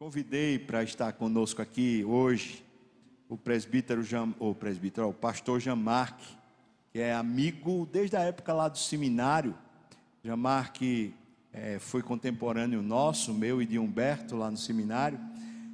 [0.00, 2.64] Convidei para estar conosco aqui hoje
[3.28, 6.26] o presbítero, Jam, o presbítero, o pastor Jamarque,
[6.90, 9.54] que é amigo desde a época lá do seminário.
[10.24, 11.12] Jamarque
[11.52, 15.20] é, foi contemporâneo nosso, meu e de Humberto lá no seminário.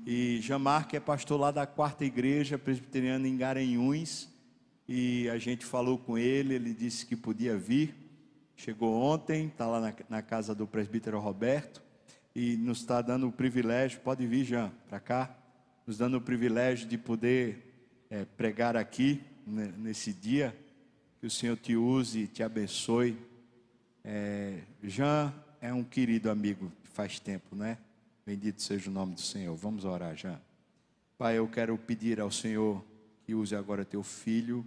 [0.04, 4.28] E Jamarque é pastor lá da quarta igreja presbiteriana em Garanhuns.
[4.88, 7.94] E a gente falou com ele, ele disse que podia vir.
[8.56, 11.85] Chegou ontem, está lá na, na casa do presbítero Roberto
[12.38, 15.34] e nos está dando o privilégio, pode vir, Jean, para cá,
[15.86, 20.54] nos dando o privilégio de poder é, pregar aqui né, nesse dia.
[21.18, 23.16] Que o Senhor te use e te abençoe.
[24.04, 27.78] É, Jean é um querido amigo faz tempo, né?
[28.26, 29.56] Bendito seja o nome do Senhor.
[29.56, 30.38] Vamos orar, Jean.
[31.16, 32.84] Pai, eu quero pedir ao Senhor
[33.24, 34.62] que use agora teu filho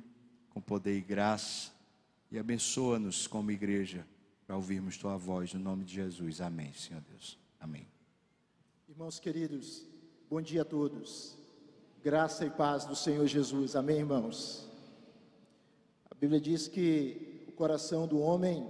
[0.49, 1.72] com poder e graça
[2.31, 4.08] e abençoa-nos como igreja
[4.47, 6.41] para ouvirmos tua voz no nome de Jesus.
[6.41, 7.38] Amém, Senhor Deus.
[7.59, 7.86] Amém.
[8.88, 9.86] Irmãos queridos,
[10.30, 11.38] bom dia a todos.
[12.02, 13.75] Graça e paz do Senhor Jesus.
[13.75, 14.66] Amém, irmãos.
[16.09, 18.66] A Bíblia diz que o coração do homem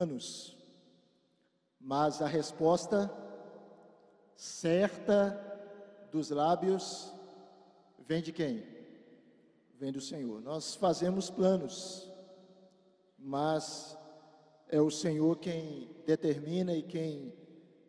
[0.00, 0.56] anos,
[1.78, 3.12] mas a resposta
[4.34, 5.38] certa
[6.10, 7.12] dos lábios
[7.98, 8.64] vem de quem?
[9.78, 10.40] Vem do Senhor.
[10.40, 12.10] Nós fazemos planos,
[13.18, 13.97] mas
[14.70, 17.32] é o Senhor quem determina e quem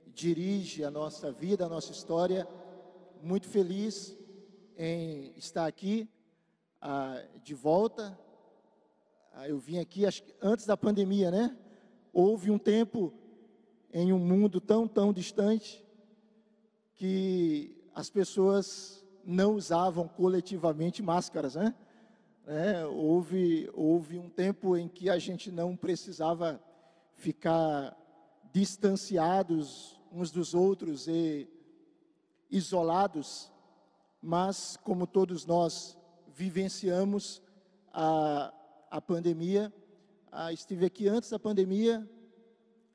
[0.08, 2.48] dirige a nossa vida, a nossa história.
[3.22, 4.18] Muito feliz
[4.78, 6.10] em estar aqui
[6.82, 8.18] ah, de volta.
[9.34, 11.58] Ah, eu vim aqui acho que antes da pandemia, né?
[12.14, 13.14] Houve um tempo
[13.94, 15.86] em um mundo tão, tão distante
[16.96, 21.76] que as pessoas não usavam coletivamente máscaras, né?
[22.48, 26.60] É, houve, houve um tempo em que a gente não precisava
[27.20, 27.96] ficar
[28.54, 31.48] distanciados uns dos outros e
[32.50, 33.52] isolados,
[34.22, 35.98] mas como todos nós
[36.34, 37.42] vivenciamos
[37.94, 38.54] a,
[38.90, 39.72] a pandemia,
[40.32, 42.10] ah, estive aqui antes da pandemia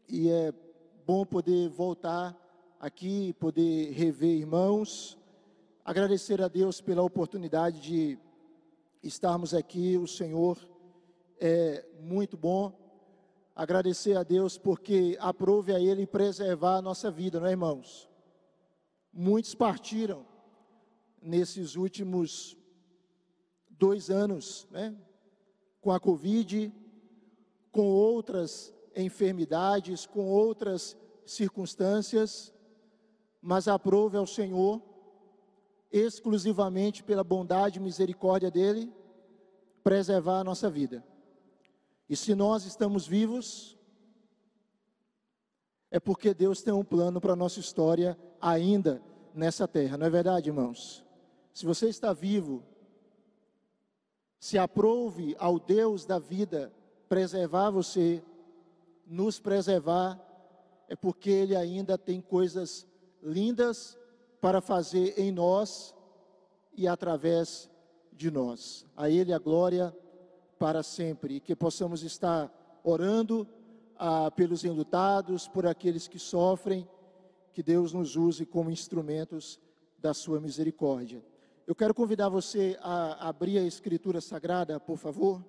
[0.08, 0.52] e é
[1.06, 2.34] bom poder voltar
[2.80, 5.18] aqui, poder rever irmãos,
[5.84, 8.18] agradecer a Deus pela oportunidade de
[9.02, 10.58] estarmos aqui, o Senhor
[11.38, 12.83] é muito bom
[13.54, 18.08] agradecer a Deus porque aprove a Ele preservar a nossa vida, não é, irmãos?
[19.12, 20.26] Muitos partiram
[21.22, 22.56] nesses últimos
[23.70, 24.94] dois anos, né?
[25.80, 26.72] Com a Covid,
[27.70, 32.52] com outras enfermidades, com outras circunstâncias,
[33.40, 34.82] mas aprove ao Senhor,
[35.92, 38.92] exclusivamente pela bondade e misericórdia dEle,
[39.82, 41.04] preservar a nossa vida.
[42.08, 43.78] E se nós estamos vivos,
[45.90, 49.02] é porque Deus tem um plano para a nossa história ainda
[49.34, 51.04] nessa terra, não é verdade, irmãos?
[51.52, 52.62] Se você está vivo,
[54.38, 56.72] se aprove ao Deus da vida
[57.08, 58.22] preservar você,
[59.06, 60.20] nos preservar,
[60.88, 62.86] é porque Ele ainda tem coisas
[63.22, 63.98] lindas
[64.40, 65.94] para fazer em nós
[66.76, 67.70] e através
[68.12, 68.84] de nós.
[68.96, 69.96] A Ele a glória
[70.64, 72.50] para sempre, e que possamos estar
[72.82, 73.46] orando
[73.98, 76.88] ah, pelos enlutados, por aqueles que sofrem,
[77.52, 79.60] que Deus nos use como instrumentos
[79.98, 81.22] da sua misericórdia.
[81.66, 85.44] Eu quero convidar você a abrir a Escritura Sagrada, por favor.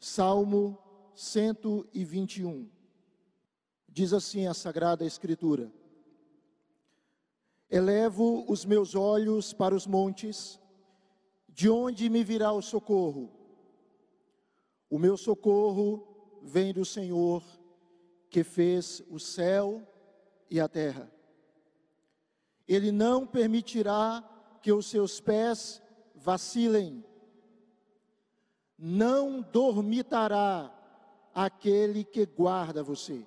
[0.00, 0.78] Salmo
[1.14, 2.66] 121.
[3.86, 5.70] Diz assim a Sagrada Escritura:
[7.68, 10.58] Elevo os meus olhos para os montes,
[11.58, 13.28] de onde me virá o socorro?
[14.88, 16.06] O meu socorro
[16.40, 17.42] vem do Senhor,
[18.30, 19.82] que fez o céu
[20.48, 21.12] e a terra.
[22.68, 24.22] Ele não permitirá
[24.62, 25.82] que os seus pés
[26.14, 27.04] vacilem,
[28.78, 30.72] não dormitará
[31.34, 33.26] aquele que guarda você.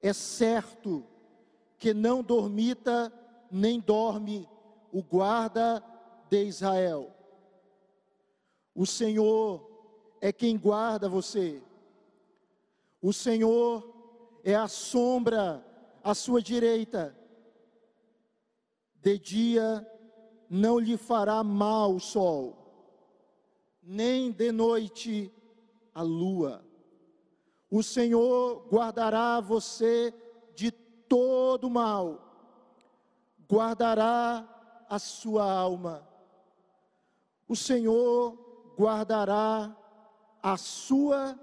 [0.00, 1.04] É certo
[1.76, 3.12] que não dormita
[3.50, 4.48] nem dorme
[4.90, 5.84] o guarda
[6.28, 7.14] de Israel.
[8.74, 9.66] O Senhor
[10.20, 11.62] é quem guarda você.
[13.00, 13.94] O Senhor
[14.44, 15.64] é a sombra
[16.02, 17.16] à sua direita.
[18.96, 19.86] De dia
[20.50, 22.56] não lhe fará mal o sol,
[23.82, 25.32] nem de noite
[25.94, 26.64] a lua.
[27.70, 30.12] O Senhor guardará você
[30.54, 32.20] de todo mal,
[33.48, 36.15] guardará a sua alma
[37.48, 39.76] o Senhor guardará
[40.42, 41.38] a sua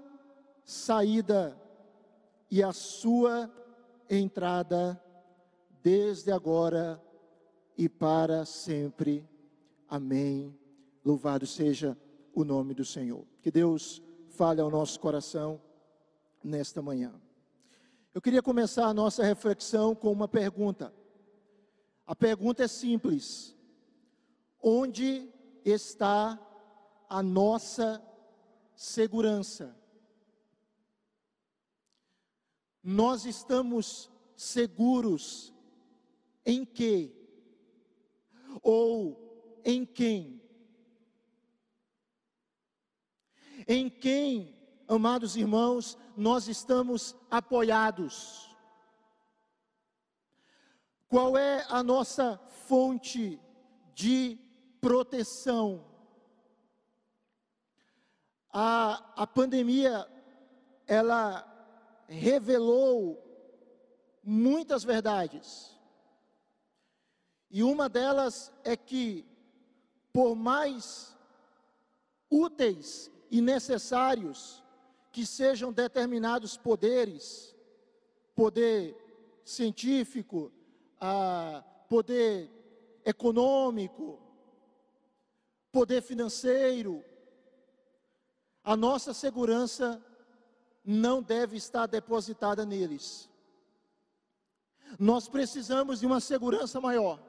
[0.64, 1.60] saída
[2.50, 3.50] e a sua
[4.08, 5.00] entrada,
[5.82, 7.02] desde agora
[7.76, 9.28] e para sempre.
[9.88, 10.56] Amém.
[11.04, 11.98] Louvado seja
[12.34, 13.26] o nome do Senhor.
[13.42, 15.60] Que Deus fale ao nosso coração
[16.42, 17.12] nesta manhã.
[18.14, 20.94] Eu queria começar a nossa reflexão com uma pergunta.
[22.06, 23.56] A pergunta é simples:
[24.62, 25.28] onde
[25.64, 26.38] está
[27.08, 28.02] a nossa
[28.76, 29.76] segurança?
[32.82, 35.54] Nós estamos seguros
[36.44, 37.12] em quê?
[38.62, 40.42] Ou em quem?
[43.66, 44.54] Em quem,
[44.86, 48.54] amados irmãos, nós estamos apoiados?
[51.08, 53.40] Qual é a nossa fonte
[53.94, 54.43] de
[54.84, 55.82] proteção?
[58.52, 60.06] A, a pandemia,
[60.86, 61.42] ela
[62.06, 63.18] revelou
[64.22, 65.74] muitas verdades.
[67.50, 69.24] E uma delas é que,
[70.12, 71.16] por mais
[72.30, 74.62] úteis e necessários
[75.10, 77.56] que sejam determinados poderes,
[78.34, 78.94] poder
[79.44, 80.52] científico,
[81.00, 82.50] a poder
[83.02, 84.23] econômico,
[85.74, 87.04] poder financeiro,
[88.62, 90.00] a nossa segurança
[90.84, 93.28] não deve estar depositada neles.
[95.00, 97.20] Nós precisamos de uma segurança maior.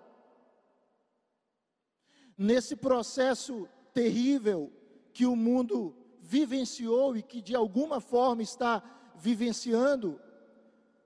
[2.38, 4.72] Nesse processo terrível
[5.12, 8.84] que o mundo vivenciou e que de alguma forma está
[9.16, 10.22] vivenciando,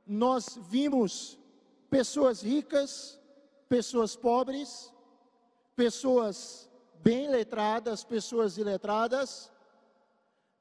[0.05, 1.39] nós vimos
[1.89, 3.17] pessoas ricas,
[3.69, 4.93] pessoas pobres,
[5.73, 6.68] pessoas
[7.01, 9.51] bem letradas, pessoas iletradas,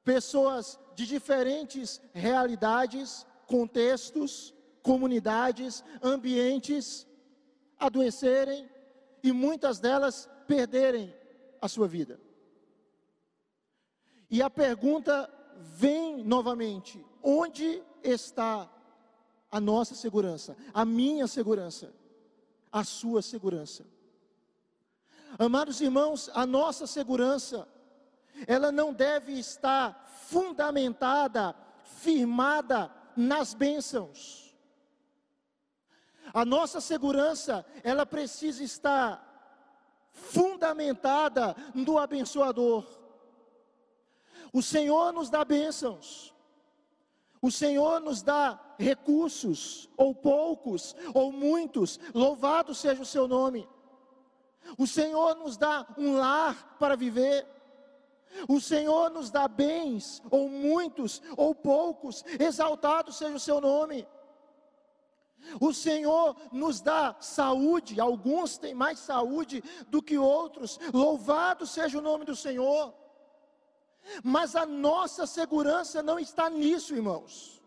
[0.04, 7.06] pessoas de diferentes realidades, contextos, comunidades, ambientes
[7.78, 8.68] adoecerem
[9.22, 11.14] e muitas delas perderem
[11.60, 12.20] a sua vida.
[14.30, 18.70] E a pergunta vem novamente: onde está
[19.50, 21.92] a nossa segurança, a minha segurança,
[22.70, 23.84] a sua segurança?
[25.38, 27.68] Amados irmãos, a nossa segurança,
[28.46, 31.54] ela não deve estar fundamentada,
[31.84, 34.52] firmada nas bênçãos.
[36.34, 39.24] A nossa segurança, ela precisa estar
[40.10, 42.84] fundamentada no abençoador.
[44.52, 46.34] O Senhor nos dá bênçãos.
[47.40, 53.68] O Senhor nos dá recursos, ou poucos, ou muitos, louvado seja o seu nome.
[54.76, 57.46] O Senhor nos dá um lar para viver.
[58.48, 64.06] O Senhor nos dá bens, ou muitos, ou poucos, exaltado seja o seu nome.
[65.60, 72.02] O Senhor nos dá saúde, alguns têm mais saúde do que outros, louvado seja o
[72.02, 72.92] nome do Senhor.
[74.22, 77.62] Mas a nossa segurança não está nisso, irmãos.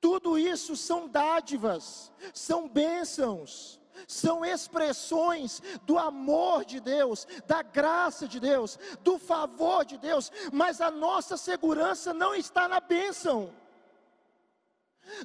[0.00, 8.38] Tudo isso são dádivas, são bênçãos, são expressões do amor de Deus, da graça de
[8.40, 13.54] Deus, do favor de Deus, mas a nossa segurança não está na bênção,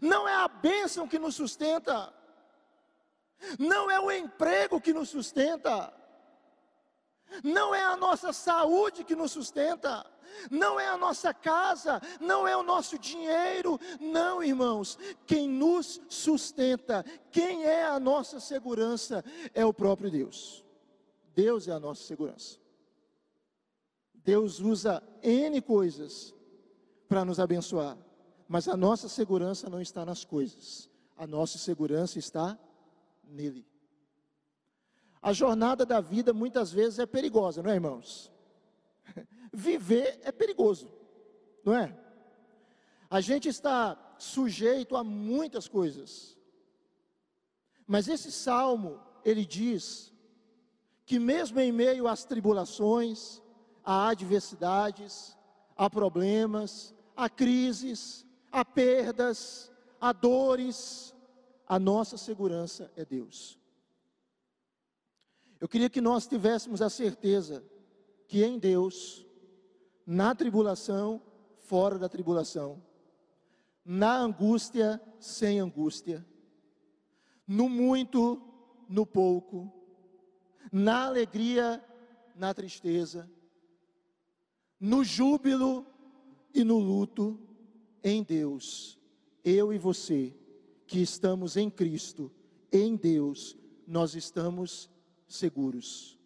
[0.01, 2.14] não é a bênção que nos sustenta,
[3.57, 5.94] não é o emprego que nos sustenta,
[7.44, 10.06] não é a nossa saúde que nos sustenta,
[10.50, 14.98] não é a nossa casa, não é o nosso dinheiro, não, irmãos.
[15.26, 20.64] Quem nos sustenta, quem é a nossa segurança, é o próprio Deus.
[21.33, 22.59] Deus é a nossa segurança.
[24.14, 26.36] Deus usa N coisas
[27.07, 27.98] para nos abençoar,
[28.48, 32.57] mas a nossa segurança não está nas coisas, a nossa segurança está
[33.24, 33.66] nele.
[35.21, 38.31] A jornada da vida muitas vezes é perigosa, não é, irmãos?
[39.52, 40.90] Viver é perigoso,
[41.64, 41.97] não é?
[43.09, 46.38] A gente está sujeito a muitas coisas.
[47.85, 50.14] Mas esse salmo, ele diz
[51.06, 53.42] que mesmo em meio às tribulações,
[53.83, 55.35] a adversidades,
[55.76, 61.16] a problemas, a crises, a perdas, a dores,
[61.68, 63.58] a nossa segurança é Deus.
[65.59, 67.63] Eu queria que nós tivéssemos a certeza
[68.28, 69.25] que em Deus,
[70.06, 71.21] na tribulação,
[71.57, 72.81] fora da tribulação,
[73.83, 76.25] na angústia, sem angústia,
[77.47, 78.42] no muito,
[78.87, 79.71] no pouco,
[80.71, 81.83] na alegria,
[82.35, 83.30] na tristeza,
[84.80, 85.85] no júbilo
[86.54, 87.39] e no luto,
[88.04, 88.99] em Deus
[89.44, 90.35] eu e você,
[90.85, 92.31] que estamos em Cristo,
[92.71, 94.89] em Deus, nós estamos
[95.30, 96.19] seguros.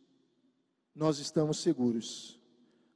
[0.96, 2.40] Nós estamos seguros.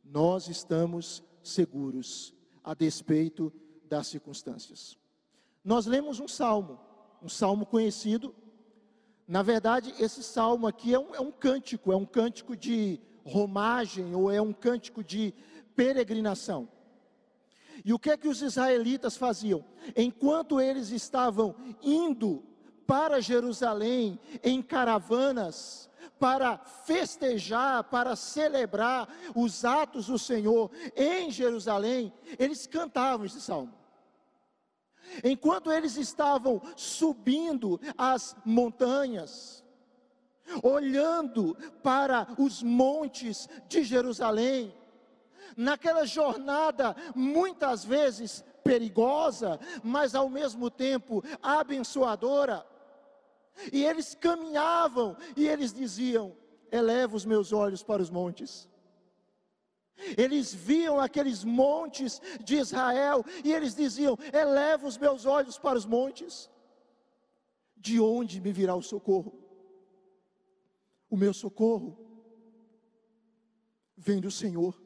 [0.04, 2.34] Nós estamos seguros,
[2.64, 4.98] a despeito das circunstâncias.
[5.64, 6.80] Nós lemos um salmo,
[7.22, 8.34] um salmo conhecido.
[9.28, 14.16] Na verdade, esse salmo aqui é um, é um cântico, é um cântico de romagem
[14.16, 15.34] ou é um cântico de
[15.76, 16.70] peregrinação.
[17.84, 19.64] E o que é que os israelitas faziam?
[19.96, 22.44] Enquanto eles estavam indo
[22.86, 25.87] para Jerusalém em caravanas,
[26.20, 33.74] para festejar, para celebrar os atos do Senhor em Jerusalém, eles cantavam esse salmo.
[35.24, 39.64] Enquanto eles estavam subindo as montanhas,
[40.64, 44.74] olhando para os montes de Jerusalém,
[45.56, 52.66] naquela jornada muitas vezes perigosa, mas ao mesmo tempo abençoadora.
[53.72, 56.36] E eles caminhavam e eles diziam:
[56.72, 58.70] Eleva os meus olhos para os montes.
[60.16, 65.86] Eles viam aqueles montes de Israel e eles diziam: Eleva os meus olhos para os
[65.86, 66.50] montes.
[67.76, 69.40] De onde me virá o socorro?
[71.10, 71.98] O meu socorro
[73.96, 74.80] vem do Senhor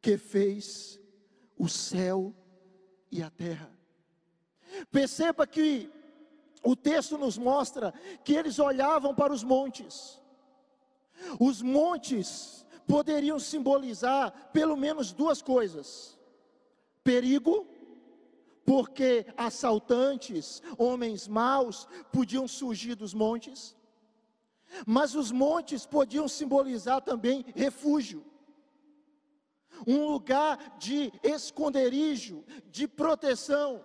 [0.00, 1.00] que fez
[1.56, 2.34] o céu
[3.10, 3.76] e a terra.
[4.90, 5.90] Perceba que
[6.66, 7.94] o texto nos mostra
[8.24, 10.20] que eles olhavam para os montes.
[11.38, 16.18] Os montes poderiam simbolizar pelo menos duas coisas:
[17.04, 17.68] perigo,
[18.64, 23.76] porque assaltantes, homens maus, podiam surgir dos montes,
[24.84, 28.24] mas os montes podiam simbolizar também refúgio
[29.86, 33.84] um lugar de esconderijo, de proteção.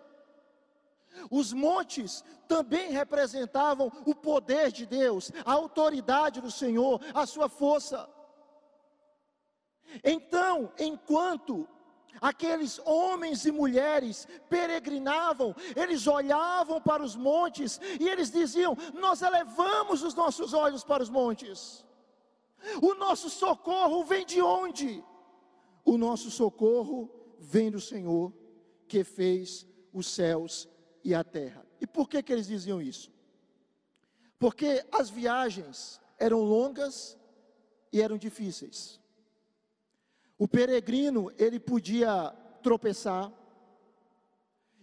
[1.29, 8.09] Os montes também representavam o poder de Deus, a autoridade do Senhor, a sua força.
[10.03, 11.67] Então, enquanto
[12.21, 20.03] aqueles homens e mulheres peregrinavam, eles olhavam para os montes e eles diziam: Nós elevamos
[20.03, 21.85] os nossos olhos para os montes.
[22.81, 25.03] O nosso socorro vem de onde?
[25.83, 28.31] O nosso socorro vem do Senhor,
[28.87, 30.69] que fez os céus
[31.03, 31.65] e a terra.
[31.79, 33.11] E por que, que eles diziam isso?
[34.37, 37.17] Porque as viagens eram longas
[37.91, 38.99] e eram difíceis.
[40.37, 42.31] O peregrino, ele podia
[42.63, 43.31] tropeçar,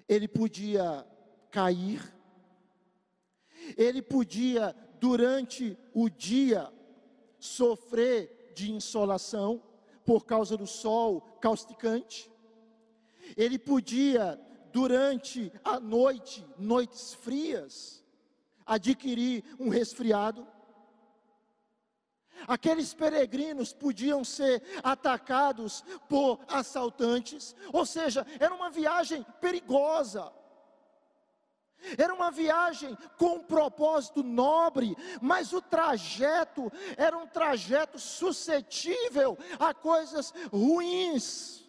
[0.08, 1.06] ele podia
[1.50, 2.00] cair,
[3.76, 6.72] ele podia, durante o dia,
[7.38, 9.62] sofrer de insolação,
[10.04, 12.30] por causa do sol causticante.
[13.36, 14.40] Ele podia,
[14.72, 18.04] durante a noite, noites frias,
[18.66, 20.46] adquirir um resfriado.
[22.46, 30.32] Aqueles peregrinos podiam ser atacados por assaltantes, ou seja, era uma viagem perigosa.
[31.96, 39.72] Era uma viagem com um propósito nobre, mas o trajeto era um trajeto suscetível a
[39.72, 41.67] coisas ruins.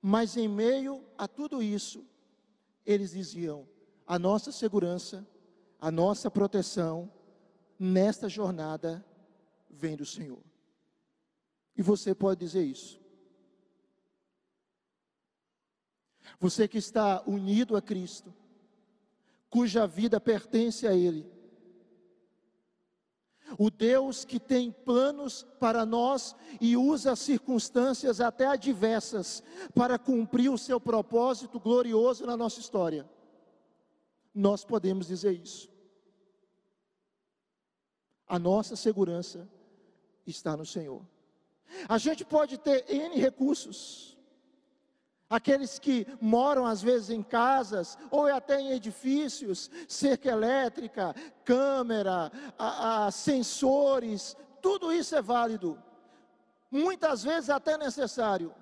[0.00, 2.04] Mas em meio a tudo isso,
[2.84, 3.66] eles diziam:
[4.06, 5.26] a nossa segurança,
[5.80, 7.12] a nossa proteção
[7.78, 9.04] nesta jornada
[9.68, 10.42] vem do Senhor.
[11.76, 13.00] E você pode dizer isso.
[16.38, 18.34] Você que está unido a Cristo,
[19.48, 21.35] cuja vida pertence a Ele.
[23.58, 29.42] O Deus que tem planos para nós e usa circunstâncias até adversas
[29.74, 33.08] para cumprir o seu propósito glorioso na nossa história.
[34.34, 35.70] Nós podemos dizer isso.
[38.26, 39.48] A nossa segurança
[40.26, 41.06] está no Senhor.
[41.88, 44.15] A gente pode ter N recursos,
[45.28, 51.14] Aqueles que moram às vezes em casas ou até em edifícios, cerca elétrica,
[51.44, 55.82] câmera, a, a, sensores, tudo isso é válido.
[56.70, 58.54] Muitas vezes até necessário.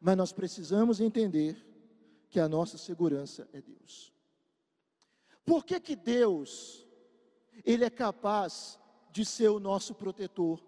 [0.00, 1.66] Mas nós precisamos entender
[2.30, 4.14] que a nossa segurança é Deus.
[5.44, 6.86] Por que que Deus
[7.64, 8.78] ele é capaz
[9.10, 10.64] de ser o nosso protetor?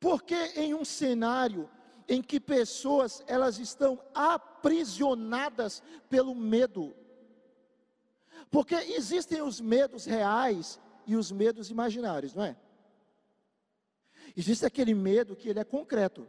[0.00, 1.68] Porque em um cenário
[2.08, 6.94] em que pessoas elas estão aprisionadas pelo medo.
[8.50, 12.56] Porque existem os medos reais e os medos imaginários, não é?
[14.36, 16.26] Existe aquele medo que ele é concreto.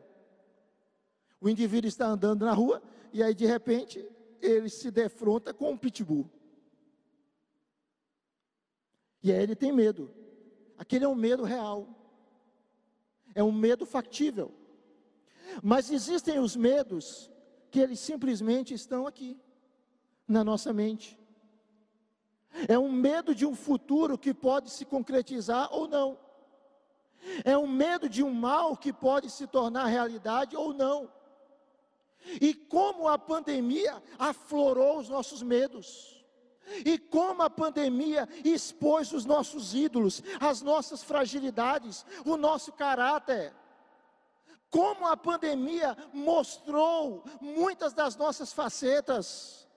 [1.39, 4.05] O indivíduo está andando na rua e aí de repente
[4.41, 6.29] ele se defronta com um pitbull.
[9.21, 10.11] E aí ele tem medo.
[10.77, 11.87] Aquele é um medo real.
[13.33, 14.51] É um medo factível.
[15.61, 17.29] Mas existem os medos
[17.69, 19.39] que eles simplesmente estão aqui,
[20.27, 21.19] na nossa mente.
[22.67, 26.17] É um medo de um futuro que pode se concretizar ou não.
[27.43, 31.11] É um medo de um mal que pode se tornar realidade ou não.
[32.39, 36.23] E como a pandemia aflorou os nossos medos.
[36.85, 43.53] E como a pandemia expôs os nossos ídolos, as nossas fragilidades, o nosso caráter.
[44.73, 49.67] Como a pandemia mostrou muitas das nossas facetas.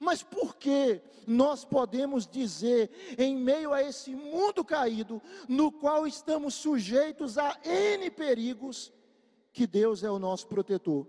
[0.00, 6.54] Mas por que nós podemos dizer, em meio a esse mundo caído, no qual estamos
[6.54, 8.92] sujeitos a N perigos,
[9.52, 11.06] que Deus é o nosso protetor?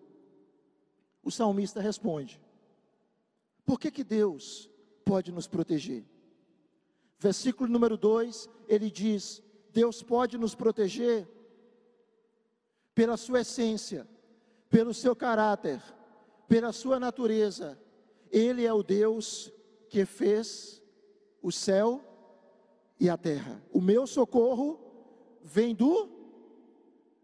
[1.23, 2.39] O salmista responde:
[3.65, 4.69] Por que, que Deus
[5.03, 6.05] pode nos proteger?
[7.17, 11.27] Versículo número 2, ele diz: Deus pode nos proteger
[12.99, 14.05] pela sua essência,
[14.69, 15.81] pelo seu caráter,
[16.49, 17.79] pela sua natureza
[18.29, 19.53] ele é o Deus
[19.87, 20.83] que fez
[21.41, 22.03] o céu
[22.99, 23.63] e a terra.
[23.71, 24.77] O meu socorro
[25.41, 26.09] vem do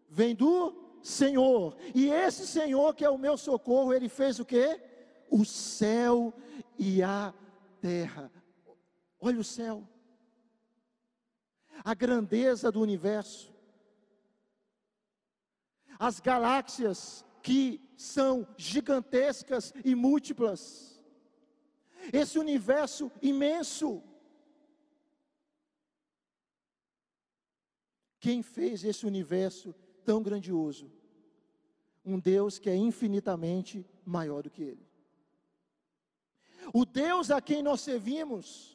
[0.07, 1.75] vem do Senhor.
[1.93, 4.81] E esse Senhor que é o meu socorro, ele fez o quê?
[5.29, 6.33] O céu
[6.79, 7.33] e a
[7.81, 8.31] terra.
[9.19, 9.85] Olha o céu.
[11.83, 13.54] A grandeza do universo.
[15.99, 20.95] As galáxias que são gigantescas e múltiplas
[22.11, 24.03] esse universo imenso.
[28.19, 29.73] Quem fez esse universo
[30.03, 30.91] tão grandioso?
[32.03, 34.87] Um Deus que é infinitamente maior do que ele.
[36.73, 38.74] O Deus a quem nós servimos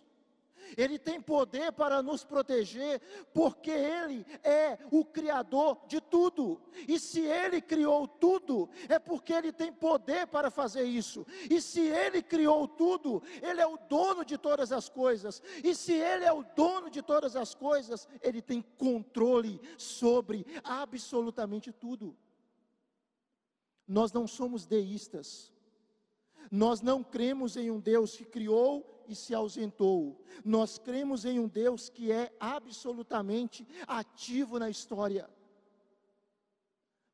[0.76, 3.00] ele tem poder para nos proteger,
[3.32, 6.60] porque Ele é o Criador de tudo.
[6.86, 11.26] E se Ele criou tudo, é porque Ele tem poder para fazer isso.
[11.48, 15.42] E se Ele criou tudo, Ele é o dono de todas as coisas.
[15.62, 21.72] E se Ele é o dono de todas as coisas, Ele tem controle sobre absolutamente
[21.72, 22.16] tudo.
[23.86, 25.52] Nós não somos deístas.
[26.50, 30.22] Nós não cremos em um Deus que criou e se ausentou.
[30.44, 35.28] Nós cremos em um Deus que é absolutamente ativo na história.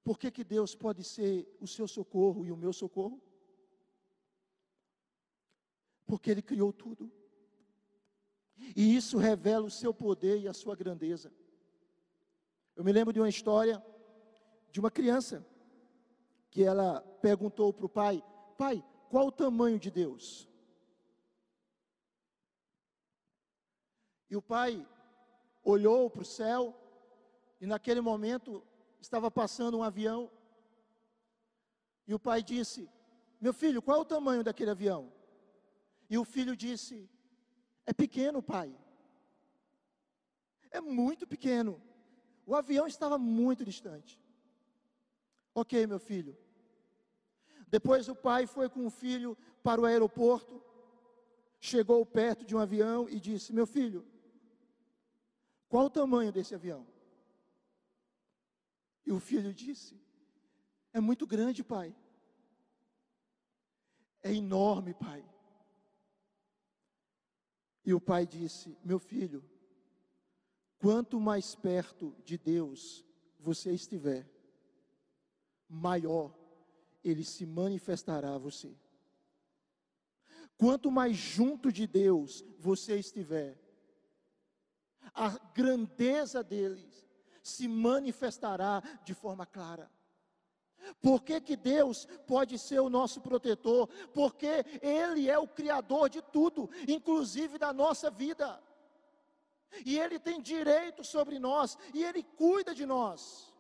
[0.04, 3.20] Por que, que Deus pode ser o seu socorro e o meu socorro?
[6.06, 7.10] Porque Ele criou tudo.
[8.74, 11.32] E isso revela o seu poder e a sua grandeza.
[12.74, 13.84] Eu me lembro de uma história
[14.70, 15.44] de uma criança
[16.50, 18.22] que ela perguntou para o pai:
[18.56, 20.48] Pai, qual o tamanho de Deus?
[24.30, 24.86] E o pai
[25.62, 26.74] olhou para o céu,
[27.60, 28.62] e naquele momento
[29.00, 30.30] estava passando um avião.
[32.06, 32.88] E o pai disse:
[33.40, 35.12] Meu filho, qual é o tamanho daquele avião?
[36.08, 37.08] E o filho disse:
[37.84, 38.74] É pequeno, pai.
[40.70, 41.80] É muito pequeno.
[42.44, 44.20] O avião estava muito distante.
[45.54, 46.36] Ok, meu filho.
[47.68, 50.62] Depois o pai foi com o filho para o aeroporto,
[51.58, 54.06] chegou perto de um avião e disse: Meu filho,
[55.68, 56.86] qual o tamanho desse avião?
[59.04, 60.00] E o filho disse:
[60.92, 61.94] É muito grande, pai.
[64.22, 65.24] É enorme, pai.
[67.84, 69.44] E o pai disse: Meu filho,
[70.78, 73.04] quanto mais perto de Deus
[73.38, 74.28] você estiver,
[75.68, 76.36] maior
[77.04, 78.76] ele se manifestará a você.
[80.56, 83.56] Quanto mais junto de Deus você estiver,
[85.14, 87.06] a grandeza deles
[87.42, 89.90] se manifestará de forma clara.
[91.00, 93.88] Por que, que Deus pode ser o nosso protetor?
[94.14, 98.62] Porque Ele é o Criador de tudo, inclusive da nossa vida.
[99.84, 103.52] E Ele tem direito sobre nós, e Ele cuida de nós.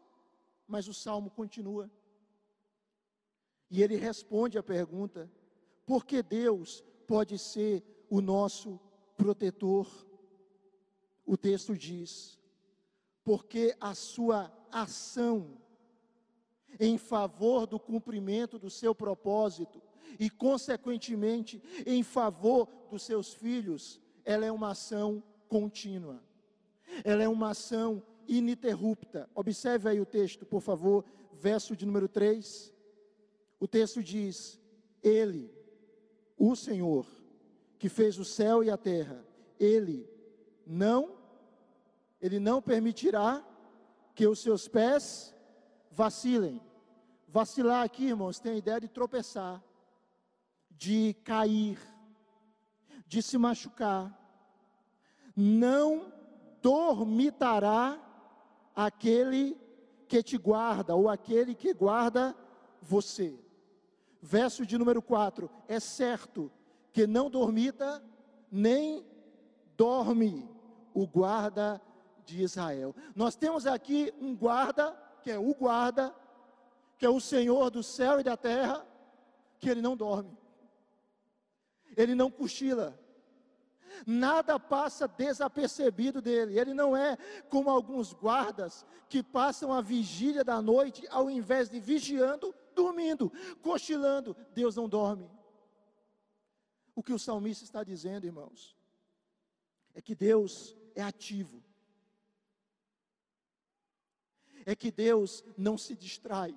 [0.68, 1.90] Mas o salmo continua.
[3.70, 5.30] E ele responde a pergunta:
[5.84, 8.80] por que Deus pode ser o nosso
[9.16, 9.88] protetor?
[11.26, 12.38] O texto diz:
[13.24, 15.58] porque a sua ação
[16.78, 19.82] em favor do cumprimento do seu propósito
[20.18, 26.22] e, consequentemente, em favor dos seus filhos, ela é uma ação contínua,
[27.02, 29.28] ela é uma ação ininterrupta.
[29.34, 32.72] Observe aí o texto, por favor, verso de número 3,
[33.58, 34.60] o texto diz:
[35.02, 35.50] Ele,
[36.36, 37.06] o Senhor,
[37.78, 39.24] que fez o céu e a terra,
[39.58, 40.08] Ele
[40.66, 41.15] não,
[42.26, 43.44] Ele não permitirá
[44.14, 45.32] que os seus pés
[45.92, 46.60] vacilem.
[47.28, 49.62] Vacilar aqui, irmãos, tem a ideia de tropeçar,
[50.70, 51.78] de cair,
[53.06, 54.12] de se machucar.
[55.36, 56.12] Não
[56.60, 58.00] dormitará
[58.74, 59.56] aquele
[60.08, 62.34] que te guarda, ou aquele que guarda
[62.82, 63.38] você.
[64.20, 66.50] Verso de número 4: É certo
[66.92, 68.02] que não dormita,
[68.50, 69.06] nem
[69.76, 70.48] dorme
[70.92, 71.80] o guarda
[72.26, 72.94] de Israel.
[73.14, 76.14] Nós temos aqui um guarda, que é o guarda,
[76.98, 78.86] que é o Senhor do céu e da terra,
[79.58, 80.36] que ele não dorme,
[81.96, 82.98] ele não cochila,
[84.06, 86.58] nada passa desapercebido dele.
[86.58, 87.16] Ele não é
[87.48, 94.36] como alguns guardas que passam a vigília da noite, ao invés de vigiando, dormindo, cochilando.
[94.52, 95.30] Deus não dorme.
[96.94, 98.76] O que o salmista está dizendo, irmãos,
[99.94, 101.62] é que Deus é ativo.
[104.66, 106.54] É que Deus não se distrai.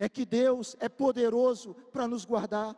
[0.00, 2.76] É que Deus é poderoso para nos guardar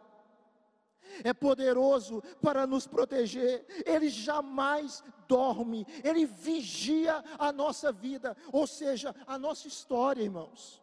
[1.24, 9.14] é poderoso para nos proteger, Ele jamais dorme, Ele vigia a nossa vida, ou seja,
[9.26, 10.82] a nossa história, irmãos,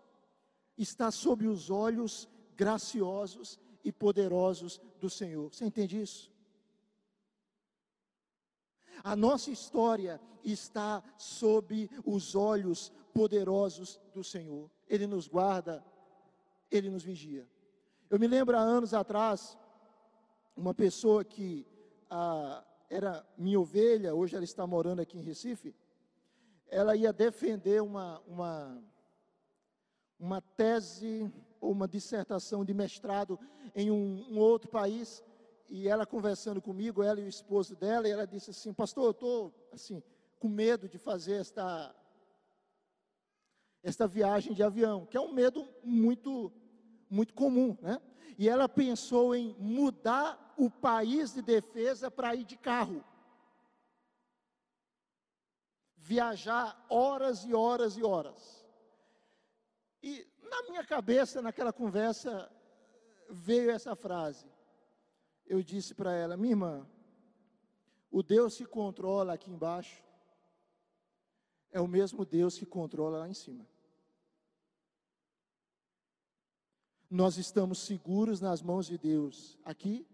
[0.78, 5.54] está sob os olhos graciosos e poderosos do Senhor.
[5.54, 6.32] Você entende isso?
[9.06, 14.68] A nossa história está sob os olhos poderosos do Senhor.
[14.90, 15.86] Ele nos guarda,
[16.72, 17.48] Ele nos vigia.
[18.10, 19.56] Eu me lembro há anos atrás,
[20.58, 21.68] uma pessoa que
[22.10, 25.76] ah, era minha ovelha, hoje ela está morando aqui em Recife,
[26.68, 28.84] ela ia defender uma, uma,
[30.20, 33.40] uma tese ou uma dissertação de mestrado
[33.76, 35.24] em um, um outro país,
[35.70, 39.12] e ela conversando comigo, ela e o esposo dela, e ela disse assim, pastor, eu
[39.12, 40.02] estou assim,
[40.40, 41.96] com medo de fazer esta,
[43.84, 46.52] esta viagem de avião, que é um medo muito,
[47.10, 48.02] muito comum, né?
[48.38, 53.04] E ela pensou em mudar o país de defesa para ir de carro.
[55.96, 58.66] Viajar horas e horas e horas.
[60.04, 62.52] E na minha cabeça, naquela conversa,
[63.30, 64.46] veio essa frase.
[65.46, 66.88] Eu disse para ela, minha irmã,
[68.12, 70.04] o Deus que controla aqui embaixo
[71.72, 73.68] é o mesmo Deus que controla lá em cima.
[77.10, 80.08] Nós estamos seguros nas mãos de Deus aqui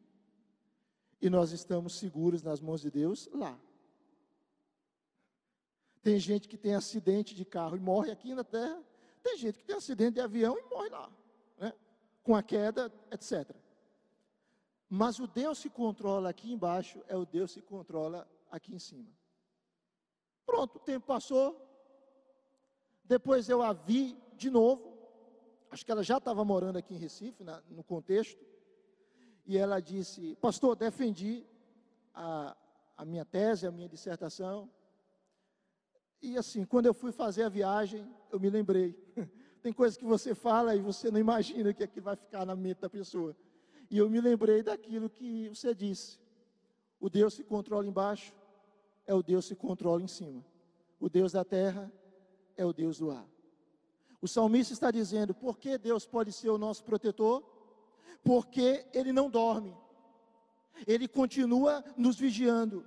[1.22, 3.60] e nós estamos seguros nas mãos de Deus lá.
[6.02, 8.84] Tem gente que tem acidente de carro e morre aqui na terra.
[9.22, 11.12] Tem gente que tem acidente de avião e morre lá,
[11.60, 11.74] né?
[12.24, 13.56] com a queda, etc.
[14.94, 19.10] Mas o Deus que controla aqui embaixo é o Deus que controla aqui em cima.
[20.46, 21.66] Pronto, o tempo passou.
[23.06, 24.92] Depois eu a vi de novo.
[25.70, 28.38] Acho que ela já estava morando aqui em Recife, na, no contexto
[29.46, 31.46] e ela disse: Pastor, defendi
[32.14, 32.58] a,
[32.98, 34.70] a minha tese, a minha dissertação.
[36.22, 38.94] E assim, quando eu fui fazer a viagem, eu me lembrei.
[39.64, 42.82] Tem coisas que você fala e você não imagina que aquilo vai ficar na mente
[42.82, 43.34] da pessoa.
[43.92, 46.18] E eu me lembrei daquilo que você disse.
[47.00, 48.34] O Deus que controla embaixo
[49.06, 50.44] é o Deus que controla em cima.
[51.00, 51.92] O Deus da terra
[52.58, 53.28] é o Deus do ar.
[54.20, 57.44] O salmista está dizendo: por que Deus pode ser o nosso protetor?
[58.24, 59.76] porque ele não dorme,
[60.86, 62.86] ele continua nos vigiando.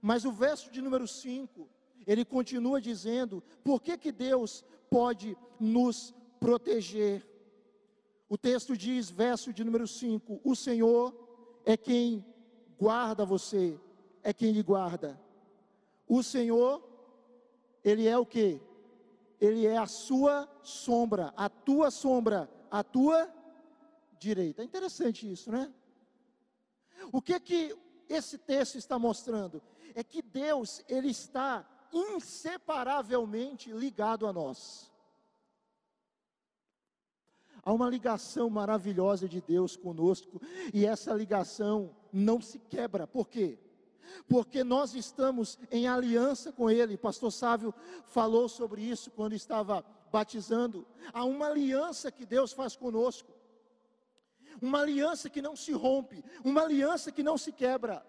[0.00, 1.68] Mas o verso de número 5,
[2.06, 7.26] ele continua dizendo: por que, que Deus pode nos proteger?
[8.32, 11.14] O texto diz, verso de número 5: O Senhor
[11.66, 12.24] é quem
[12.78, 13.78] guarda você,
[14.22, 15.20] é quem lhe guarda.
[16.08, 16.82] O Senhor,
[17.84, 18.58] Ele é o que?
[19.38, 23.30] Ele é a sua sombra, a tua sombra, a tua
[24.18, 24.62] direita.
[24.62, 25.70] É interessante isso, né?
[27.12, 27.76] O que que
[28.08, 29.60] esse texto está mostrando?
[29.94, 34.90] É que Deus, ele está inseparavelmente ligado a nós.
[37.64, 40.40] Há uma ligação maravilhosa de Deus conosco,
[40.72, 43.06] e essa ligação não se quebra.
[43.06, 43.58] Por quê?
[44.28, 46.96] Porque nós estamos em aliança com Ele.
[46.96, 47.72] Pastor Sávio
[48.04, 50.86] falou sobre isso quando estava batizando.
[51.12, 53.32] Há uma aliança que Deus faz conosco
[54.60, 58.04] uma aliança que não se rompe, uma aliança que não se quebra.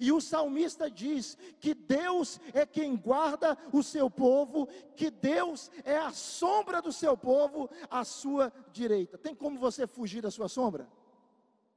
[0.00, 5.96] E o salmista diz que Deus é quem guarda o seu povo, que Deus é
[5.96, 9.16] a sombra do seu povo à sua direita.
[9.16, 10.88] Tem como você fugir da sua sombra?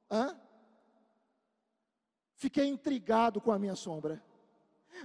[0.10, 0.38] Hã?
[2.36, 4.24] Fiquei intrigado com a minha sombra.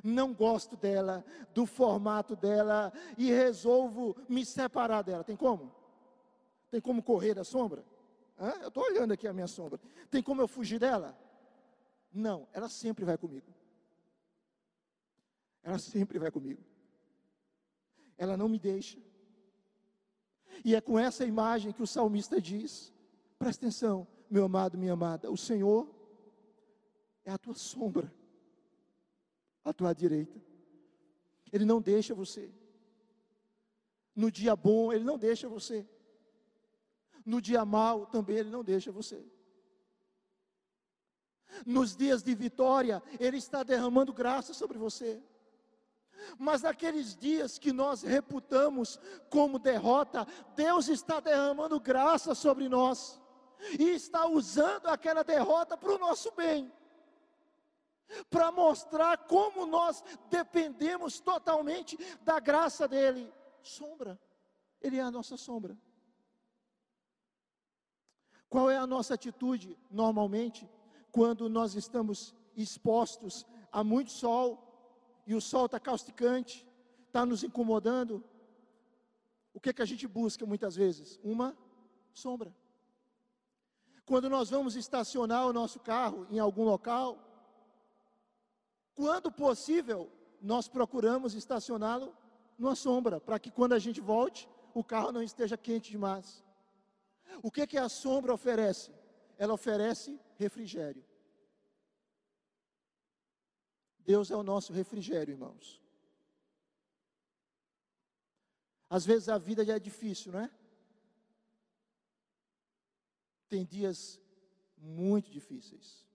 [0.03, 5.23] Não gosto dela, do formato dela e resolvo me separar dela.
[5.23, 5.73] Tem como?
[6.71, 7.85] Tem como correr da sombra?
[8.39, 8.53] Hã?
[8.63, 9.81] Eu estou olhando aqui a minha sombra.
[10.11, 11.17] Tem como eu fugir dela?
[12.17, 13.47] Não, ela sempre vai comigo.
[15.63, 16.63] Ela sempre vai comigo.
[18.17, 18.99] Ela não me deixa.
[20.65, 22.91] E é com essa imagem que o salmista diz:
[23.39, 25.95] presta atenção, meu amado, minha amada, o Senhor
[27.23, 28.11] é a tua sombra,
[29.63, 30.41] à tua direita.
[31.53, 32.51] Ele não deixa você.
[34.15, 35.87] No dia bom, Ele não deixa você.
[37.27, 39.23] No dia mal, também Ele não deixa você.
[41.65, 45.23] Nos dias de vitória, Ele está derramando graça sobre você.
[46.39, 48.99] Mas naqueles dias que nós reputamos
[49.31, 53.21] como derrota, Deus está derramando graça sobre nós
[53.79, 56.73] e está usando aquela derrota para o nosso bem,
[58.31, 63.33] para mostrar como nós dependemos totalmente da graça dEle.
[63.63, 64.19] Sombra,
[64.81, 65.77] Ele é a nossa sombra.
[68.49, 70.69] Qual é a nossa atitude normalmente
[71.17, 74.47] quando nós estamos expostos a muito sol
[75.27, 76.69] e o sol está causticante,
[77.07, 78.23] está nos incomodando?
[79.55, 81.19] O que, que a gente busca muitas vezes?
[81.25, 81.57] Uma
[82.13, 82.55] sombra.
[84.05, 87.17] Quando nós vamos estacionar o nosso carro em algum local,
[88.95, 92.15] quando possível, nós procuramos estacioná-lo
[92.59, 96.45] numa sombra, para que quando a gente volte, o carro não esteja quente demais.
[97.43, 98.93] O que, que a sombra oferece?
[99.37, 101.05] Ela oferece refrigério.
[104.01, 105.83] Deus é o nosso refrigério, irmãos.
[108.89, 110.51] Às vezes a vida já é difícil, não é?
[113.49, 114.21] Tem dias
[114.77, 116.07] muito difíceis,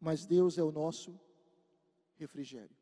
[0.00, 1.18] mas Deus é o nosso
[2.14, 2.76] refrigério.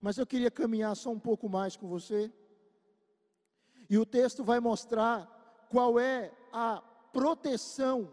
[0.00, 2.32] Mas eu queria caminhar só um pouco mais com você,
[3.88, 5.26] e o texto vai mostrar
[5.70, 6.82] qual é a
[7.14, 8.10] proteção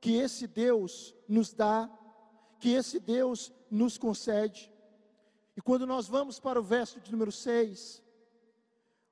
[0.00, 1.90] que esse Deus nos dá,
[2.60, 4.72] que esse Deus nos concede.
[5.56, 8.02] E quando nós vamos para o verso de número 6,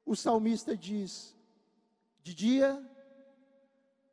[0.06, 1.36] o salmista diz:
[2.22, 2.70] De dia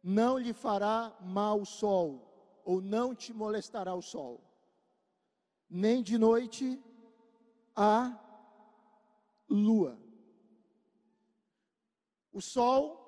[0.03, 4.41] não lhe fará mal o sol, ou não te molestará o sol,
[5.69, 6.81] nem de noite
[7.75, 8.19] a
[9.47, 9.97] lua.
[12.33, 13.06] O sol,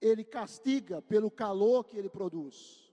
[0.00, 2.90] ele castiga pelo calor que ele produz.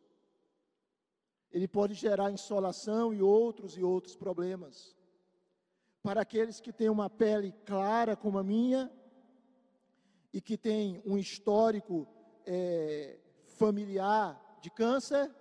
[1.51, 4.95] Ele pode gerar insolação e outros e outros problemas.
[6.03, 8.91] Para aqueles que têm uma pele clara como a minha,
[10.33, 12.07] e que tem um histórico
[12.45, 13.17] é,
[13.47, 15.33] familiar de câncer,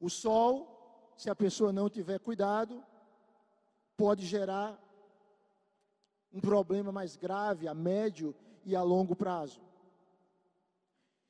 [0.00, 2.82] o sol, se a pessoa não tiver cuidado,
[3.96, 4.80] pode gerar
[6.32, 8.34] um problema mais grave a médio
[8.68, 9.60] e a longo prazo.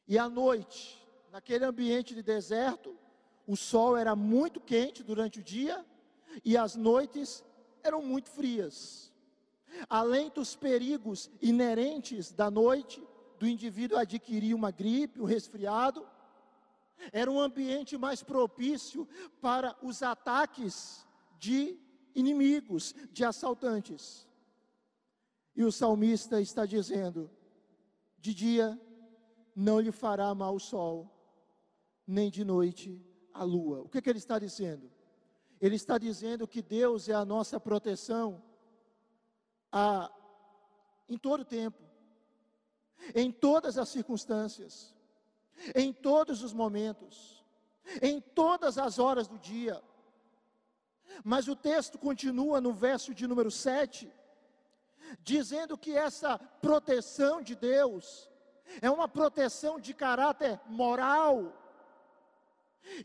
[0.06, 2.96] E à noite, naquele ambiente de deserto,
[3.46, 5.86] o sol era muito quente durante o dia
[6.44, 7.44] e as noites
[7.82, 9.12] eram muito frias.
[9.88, 13.02] Além dos perigos inerentes da noite,
[13.38, 16.06] do indivíduo adquirir uma gripe, um resfriado.
[17.12, 19.08] Era um ambiente mais propício
[19.40, 21.06] para os ataques
[21.38, 21.78] de
[22.14, 24.27] inimigos, de assaltantes.
[25.58, 27.30] E o salmista está dizendo:
[28.18, 28.80] de dia
[29.54, 31.12] não lhe fará mal o sol,
[32.06, 33.82] nem de noite a lua.
[33.82, 34.90] O que, que ele está dizendo?
[35.60, 38.40] Ele está dizendo que Deus é a nossa proteção
[39.70, 40.10] a,
[41.08, 41.88] em todo tempo
[43.14, 44.94] em todas as circunstâncias,
[45.74, 47.44] em todos os momentos,
[48.02, 49.82] em todas as horas do dia.
[51.24, 54.10] Mas o texto continua no verso de número 7,
[55.20, 58.28] dizendo que essa proteção de Deus
[58.82, 61.52] é uma proteção de caráter moral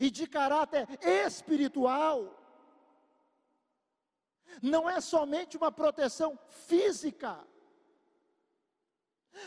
[0.00, 2.40] e de caráter espiritual.
[4.62, 7.38] Não é somente uma proteção física,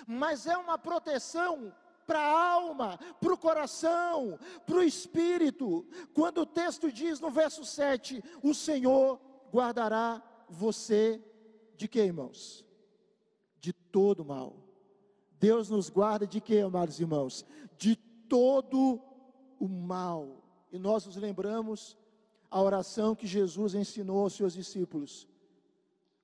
[0.06, 1.74] mas é uma proteção
[2.06, 5.86] para a alma, para o coração, para o espírito.
[6.13, 9.20] Quando o texto diz no verso 7: O Senhor
[9.52, 11.22] guardará você
[11.77, 12.65] de que, irmãos?
[13.59, 14.55] De todo mal.
[15.39, 17.45] Deus nos guarda de que, amados irmãos?
[17.77, 18.99] De todo
[19.59, 20.43] o mal.
[20.71, 21.95] E nós nos lembramos
[22.49, 25.27] a oração que Jesus ensinou aos seus discípulos,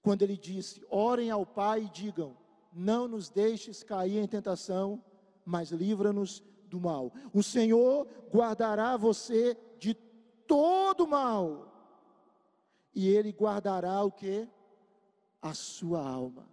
[0.01, 2.35] quando ele disse: Orem ao Pai e digam:
[2.71, 5.03] Não nos deixes cair em tentação,
[5.45, 7.13] mas livra-nos do mal.
[7.33, 9.93] O Senhor guardará você de
[10.47, 11.71] todo mal,
[12.95, 14.47] e Ele guardará o que?
[15.43, 16.47] A sua alma.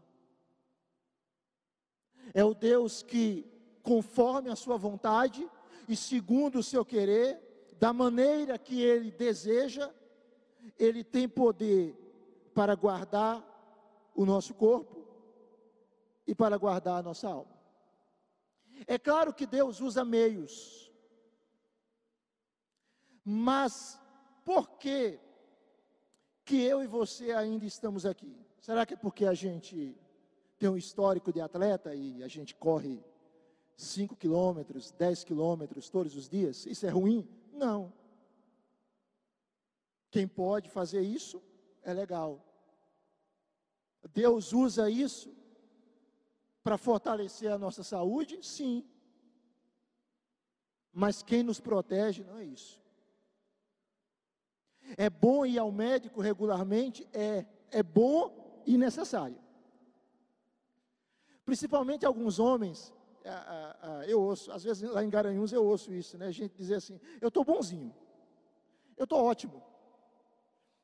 [2.34, 3.46] É o Deus que,
[3.82, 5.48] conforme a sua vontade
[5.88, 7.40] e segundo o seu querer,
[7.78, 9.90] da maneira que Ele deseja,
[10.78, 11.96] Ele tem poder
[12.52, 13.42] para guardar
[14.14, 15.06] o nosso corpo
[16.26, 17.58] e para guardar a nossa alma.
[18.86, 20.92] É claro que Deus usa meios,
[23.24, 24.00] mas
[24.44, 25.20] por que
[26.44, 28.49] que eu e você ainda estamos aqui?
[28.60, 29.96] Será que é porque a gente
[30.58, 33.02] tem um histórico de atleta e a gente corre
[33.74, 36.66] 5 quilômetros, 10 quilômetros todos os dias?
[36.66, 37.26] Isso é ruim?
[37.54, 37.90] Não.
[40.10, 41.42] Quem pode fazer isso
[41.82, 42.44] é legal.
[44.12, 45.34] Deus usa isso
[46.62, 48.46] para fortalecer a nossa saúde?
[48.46, 48.84] Sim.
[50.92, 52.78] Mas quem nos protege não é isso.
[54.98, 57.08] É bom ir ao médico regularmente?
[57.12, 57.46] É.
[57.70, 59.38] É bom e necessário.
[61.44, 62.92] Principalmente alguns homens
[64.06, 66.32] eu ouço, às vezes lá em Garanhuns eu ouço isso, né?
[66.32, 67.94] Gente dizer assim, eu estou bonzinho,
[68.96, 69.62] eu estou ótimo.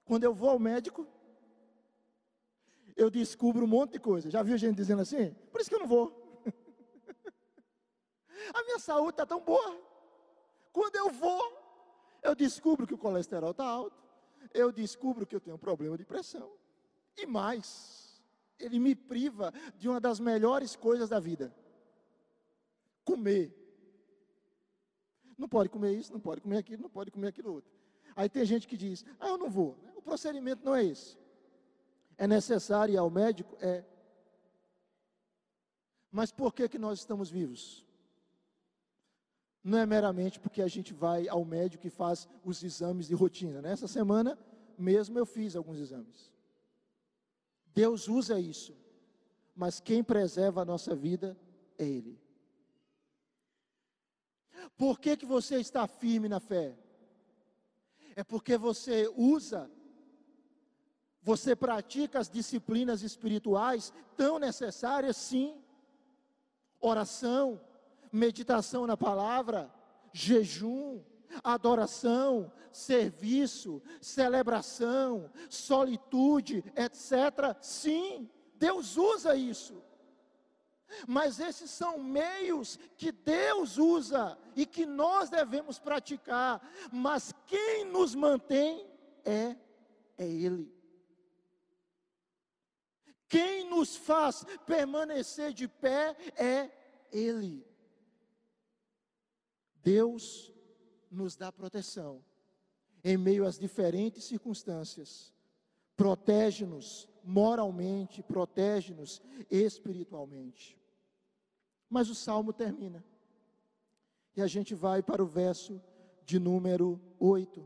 [0.05, 1.07] Quando eu vou ao médico,
[2.95, 4.31] eu descubro um monte de coisa.
[4.31, 5.33] Já viu gente dizendo assim?
[5.51, 6.43] Por isso que eu não vou.
[8.55, 9.79] A minha saúde está tão boa.
[10.73, 11.53] Quando eu vou,
[12.23, 13.97] eu descubro que o colesterol está alto.
[14.55, 16.51] Eu descubro que eu tenho um problema de pressão.
[17.17, 18.23] E mais,
[18.59, 21.55] ele me priva de uma das melhores coisas da vida
[23.07, 23.55] comer.
[25.39, 27.71] Não pode comer isso, não pode comer aquilo, não pode comer aquilo outro.
[28.17, 29.79] Aí tem gente que diz: Ah, eu não vou.
[29.95, 31.17] O procedimento não é esse.
[32.19, 33.57] É necessário ir ao médico?
[33.61, 33.85] É.
[36.11, 37.87] Mas por que, que nós estamos vivos?
[39.63, 43.61] Não é meramente porque a gente vai ao médico e faz os exames de rotina.
[43.61, 44.39] Nessa semana
[44.79, 46.33] mesmo eu fiz alguns exames.
[47.77, 48.75] Deus usa isso,
[49.55, 51.37] mas quem preserva a nossa vida
[51.77, 52.19] é Ele.
[54.79, 56.75] Por que, que você está firme na fé?
[58.17, 59.71] É porque você usa,
[61.21, 65.63] você pratica as disciplinas espirituais tão necessárias, sim.
[66.81, 67.61] Oração,
[68.11, 69.71] meditação na palavra,
[70.15, 71.03] jejum,
[71.43, 77.57] adoração, serviço, celebração, solitude, etc.
[77.61, 79.83] Sim, Deus usa isso.
[81.07, 86.63] Mas esses são meios que Deus usa e que nós devemos praticar,
[86.93, 88.89] mas quem nos mantém
[89.25, 89.57] é
[90.19, 90.75] é ele.
[93.29, 96.71] Quem nos faz permanecer de pé é
[97.11, 97.67] ele.
[99.83, 100.53] Deus
[101.17, 102.23] nos dá proteção
[103.03, 105.33] em meio às diferentes circunstâncias.
[105.97, 110.79] Protege-nos moralmente, protege-nos espiritualmente.
[111.89, 113.05] Mas o salmo termina.
[114.37, 115.81] E a gente vai para o verso
[116.25, 117.65] de número 8.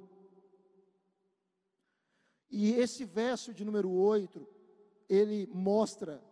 [2.50, 4.46] E esse verso de número 8,
[5.08, 6.22] ele mostra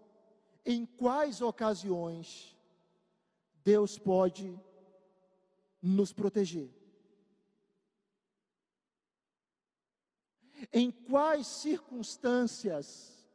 [0.64, 2.56] em quais ocasiões
[3.64, 4.58] Deus pode
[5.80, 6.77] nos proteger.
[10.72, 13.26] Em quais circunstâncias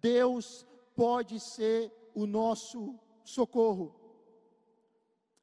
[0.00, 3.94] Deus pode ser o nosso socorro.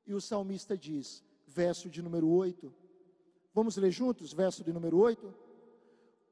[0.06, 2.74] E o salmista diz, verso de número 8,
[3.54, 5.34] vamos ler juntos, verso de número 8: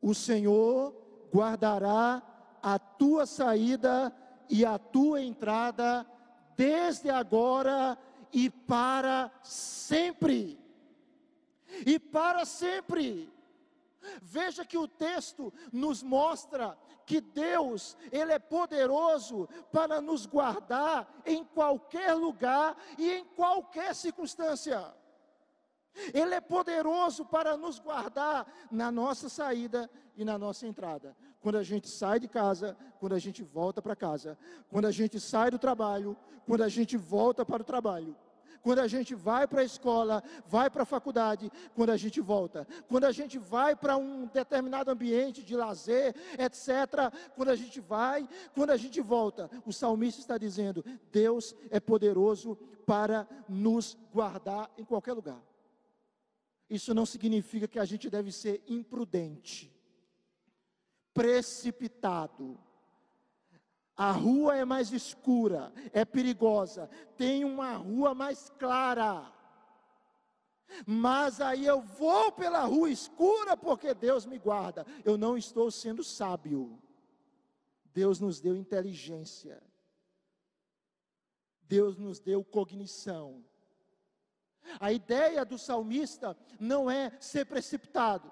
[0.01, 0.93] O Senhor
[1.33, 2.21] guardará
[2.61, 4.15] a tua saída
[4.49, 6.05] e a tua entrada,
[6.55, 7.97] desde agora
[8.31, 10.59] e para sempre.
[11.85, 13.32] E para sempre.
[14.21, 21.43] Veja que o texto nos mostra que Deus, Ele é poderoso para nos guardar em
[21.43, 24.93] qualquer lugar e em qualquer circunstância.
[26.13, 31.15] Ele é poderoso para nos guardar na nossa saída e na nossa entrada.
[31.39, 34.37] Quando a gente sai de casa, quando a gente volta para casa,
[34.69, 38.15] quando a gente sai do trabalho, quando a gente volta para o trabalho
[38.63, 42.65] quando a gente vai para a escola, vai para a faculdade, quando a gente volta,
[42.87, 48.27] quando a gente vai para um determinado ambiente de lazer, etc., quando a gente vai,
[48.55, 52.55] quando a gente volta, o salmista está dizendo: Deus é poderoso
[52.85, 55.43] para nos guardar em qualquer lugar.
[56.69, 59.69] Isso não significa que a gente deve ser imprudente,
[61.13, 62.57] precipitado.
[63.95, 69.31] A rua é mais escura, é perigosa, tem uma rua mais clara.
[70.85, 74.85] Mas aí eu vou pela rua escura porque Deus me guarda.
[75.05, 76.81] Eu não estou sendo sábio.
[77.93, 79.61] Deus nos deu inteligência.
[81.61, 83.43] Deus nos deu cognição.
[84.79, 88.31] A ideia do salmista não é ser precipitado.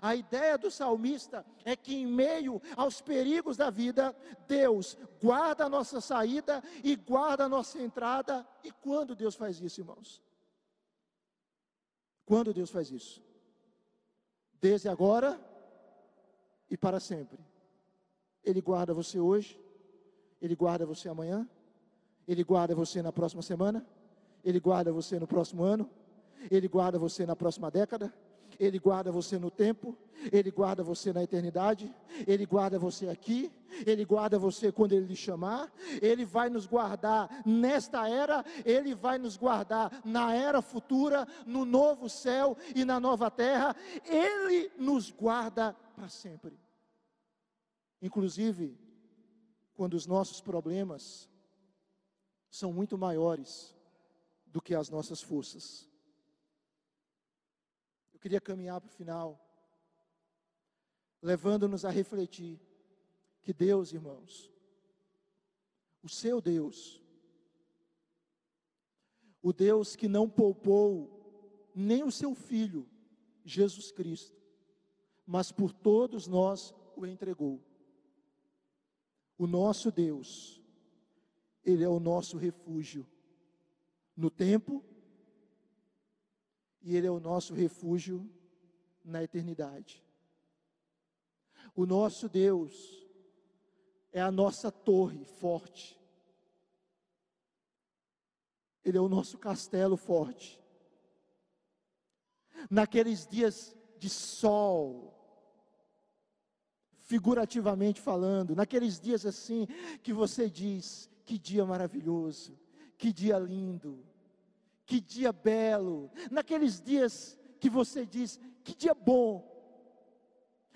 [0.00, 4.14] A ideia do salmista é que, em meio aos perigos da vida,
[4.46, 8.46] Deus guarda a nossa saída e guarda a nossa entrada.
[8.62, 10.22] E quando Deus faz isso, irmãos?
[12.24, 13.22] Quando Deus faz isso?
[14.60, 15.40] Desde agora
[16.70, 17.38] e para sempre.
[18.44, 19.60] Ele guarda você hoje,
[20.40, 21.48] Ele guarda você amanhã,
[22.26, 23.84] Ele guarda você na próxima semana,
[24.44, 25.90] Ele guarda você no próximo ano,
[26.50, 28.14] Ele guarda você na próxima década,
[28.60, 29.96] Ele guarda você no tempo,
[30.30, 31.92] Ele guarda você na eternidade,
[32.26, 33.50] Ele guarda você aqui,
[33.86, 39.16] Ele guarda você quando Ele lhe chamar, Ele vai nos guardar nesta era, Ele vai
[39.16, 45.72] nos guardar na era futura, no novo céu e na nova terra, Ele nos guarda
[45.96, 46.60] para sempre.
[48.02, 48.78] Inclusive,
[49.72, 51.30] quando os nossos problemas
[52.50, 53.74] são muito maiores
[54.44, 55.89] do que as nossas forças.
[58.20, 59.40] Eu queria caminhar para o final,
[61.22, 62.60] levando-nos a refletir
[63.40, 64.52] que Deus, irmãos,
[66.02, 67.02] o seu Deus,
[69.40, 72.86] o Deus que não poupou nem o seu filho,
[73.42, 74.36] Jesus Cristo,
[75.26, 77.58] mas por todos nós o entregou.
[79.38, 80.60] O nosso Deus,
[81.64, 83.08] Ele é o nosso refúgio
[84.14, 84.84] no tempo
[86.82, 88.28] e Ele é o nosso refúgio
[89.04, 90.02] na eternidade.
[91.74, 93.06] O nosso Deus
[94.12, 95.98] é a nossa torre forte.
[98.84, 100.60] Ele é o nosso castelo forte.
[102.68, 105.14] Naqueles dias de sol,
[106.98, 109.66] figurativamente falando, naqueles dias assim
[110.02, 112.58] que você diz: que dia maravilhoso,
[112.96, 114.04] que dia lindo,
[114.90, 119.48] que dia belo, naqueles dias que você diz: que dia bom.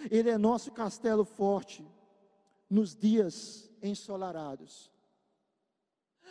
[0.08, 1.84] Ele é nosso castelo forte
[2.70, 4.92] nos dias ensolarados,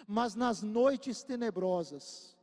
[0.08, 2.38] mas nas noites tenebrosas,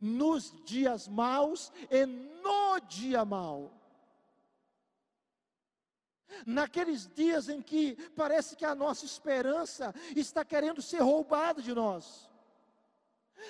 [0.00, 3.70] nos dias maus e no dia mau
[6.46, 12.28] naqueles dias em que parece que a nossa esperança está querendo ser roubada de nós.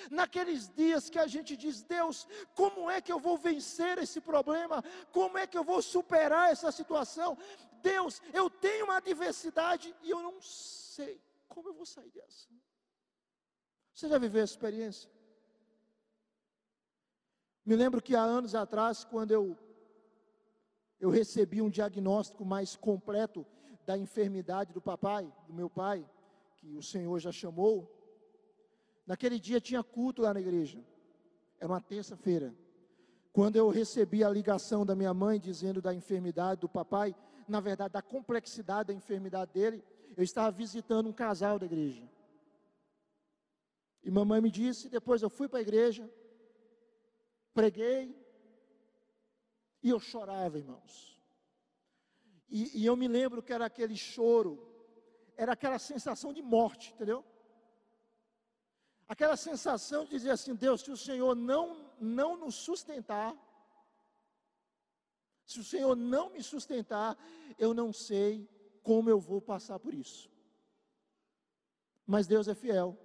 [0.09, 4.83] Naqueles dias que a gente diz, Deus, como é que eu vou vencer esse problema?
[5.11, 7.37] Como é que eu vou superar essa situação?
[7.81, 12.47] Deus, eu tenho uma adversidade e eu não sei como eu vou sair dessa.
[13.93, 15.09] Você já viveu essa experiência?
[17.65, 19.57] Me lembro que há anos atrás, quando eu
[20.99, 23.45] eu recebi um diagnóstico mais completo
[23.85, 26.03] da enfermidade do papai, do meu pai,
[26.57, 27.94] que o Senhor já chamou.
[29.05, 30.83] Naquele dia tinha culto lá na igreja.
[31.59, 32.55] Era uma terça-feira.
[33.31, 37.15] Quando eu recebi a ligação da minha mãe dizendo da enfermidade do papai,
[37.47, 39.83] na verdade da complexidade da enfermidade dele,
[40.15, 42.09] eu estava visitando um casal da igreja.
[44.03, 46.09] E mamãe me disse, depois eu fui para a igreja,
[47.53, 48.15] preguei,
[49.81, 51.21] e eu chorava, irmãos.
[52.47, 54.65] E, e eu me lembro que era aquele choro,
[55.35, 57.23] era aquela sensação de morte, entendeu?
[59.07, 63.35] Aquela sensação de dizer assim: Deus, se o Senhor não, não nos sustentar,
[65.45, 67.17] se o Senhor não me sustentar,
[67.57, 68.49] eu não sei
[68.81, 70.29] como eu vou passar por isso.
[72.05, 72.97] Mas Deus é fiel.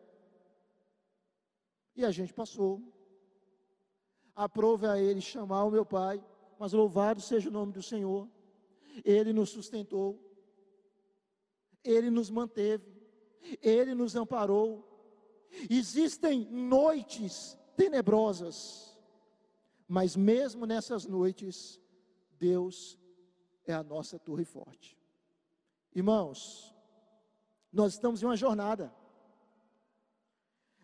[1.94, 2.82] E a gente passou.
[4.34, 6.24] Aprove a Ele chamar o meu pai
[6.60, 8.28] mas louvado seja o nome do Senhor.
[9.02, 10.20] Ele nos sustentou,
[11.82, 12.84] Ele nos manteve,
[13.62, 14.86] Ele nos amparou.
[15.68, 18.98] Existem noites tenebrosas,
[19.88, 21.80] mas mesmo nessas noites,
[22.38, 22.98] Deus
[23.66, 24.98] é a nossa torre forte.
[25.94, 26.74] Irmãos,
[27.72, 28.94] nós estamos em uma jornada.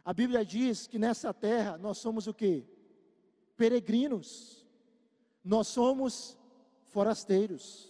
[0.05, 2.67] A Bíblia diz que nessa terra nós somos o que?
[3.57, 4.67] Peregrinos
[5.47, 6.37] nós somos
[6.87, 7.89] forasteiros.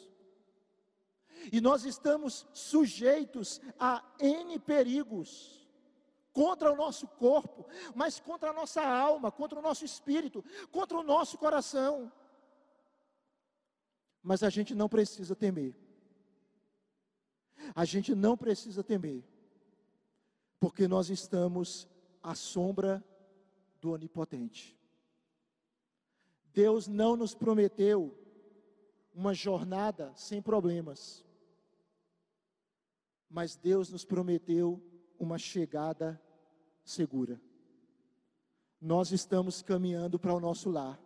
[1.50, 5.65] E nós estamos sujeitos a N perigos,
[6.36, 11.02] contra o nosso corpo, mas contra a nossa alma, contra o nosso espírito, contra o
[11.02, 12.12] nosso coração.
[14.22, 15.74] Mas a gente não precisa temer.
[17.74, 19.24] A gente não precisa temer,
[20.60, 21.88] porque nós estamos
[22.22, 23.02] à sombra
[23.80, 24.78] do Onipotente.
[26.52, 28.14] Deus não nos prometeu
[29.14, 31.24] uma jornada sem problemas,
[33.26, 34.82] mas Deus nos prometeu
[35.18, 36.20] uma chegada
[36.86, 37.38] segura.
[38.80, 40.98] Nós estamos caminhando para o nosso lar,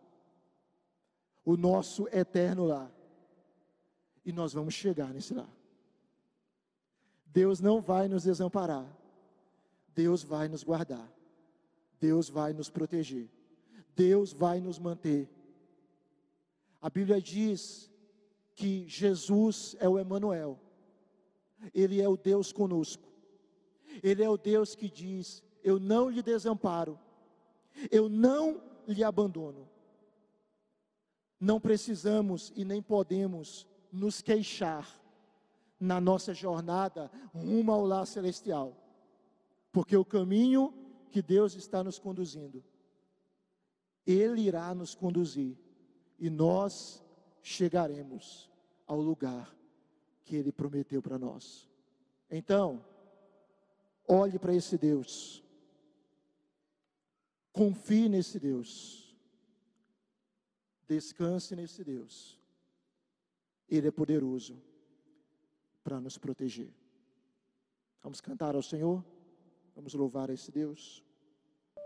[1.44, 2.92] o nosso eterno lar,
[4.24, 5.50] e nós vamos chegar nesse lar.
[7.26, 8.86] Deus não vai nos desamparar,
[9.94, 11.10] Deus vai nos guardar,
[11.98, 13.28] Deus vai nos proteger,
[13.96, 15.28] Deus vai nos manter.
[16.80, 17.90] A Bíblia diz
[18.54, 20.60] que Jesus é o Emanuel.
[21.74, 23.08] Ele é o Deus conosco.
[24.02, 26.98] Ele é o Deus que diz: Eu não lhe desamparo,
[27.90, 29.68] eu não lhe abandono.
[31.38, 35.00] Não precisamos e nem podemos nos queixar
[35.78, 38.76] na nossa jornada rumo ao lar celestial,
[39.72, 40.74] porque o caminho
[41.10, 42.62] que Deus está nos conduzindo,
[44.06, 45.56] Ele irá nos conduzir
[46.18, 47.02] e nós
[47.42, 48.50] chegaremos
[48.86, 49.54] ao lugar
[50.24, 51.68] que Ele prometeu para nós.
[52.30, 52.84] Então,
[54.06, 55.42] olhe para esse Deus,
[57.52, 59.14] confie nesse Deus,
[60.88, 62.38] descanse nesse Deus,
[63.68, 64.60] Ele é poderoso
[65.82, 66.70] para nos proteger.
[68.02, 69.04] Vamos cantar ao Senhor,
[69.74, 71.02] vamos louvar esse Deus.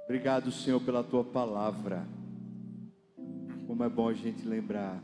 [0.05, 2.07] Obrigado, Senhor, pela tua palavra.
[3.67, 5.03] Como é bom a gente lembrar